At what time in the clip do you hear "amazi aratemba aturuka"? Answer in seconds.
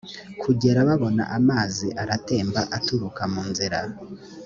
1.37-3.21